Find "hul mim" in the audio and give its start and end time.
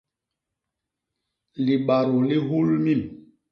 2.47-3.01